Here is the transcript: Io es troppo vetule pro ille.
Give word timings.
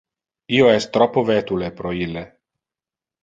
Io 0.59 0.69
es 0.77 0.87
troppo 0.95 1.23
vetule 1.27 1.69
pro 1.81 1.91
ille. 2.05 2.23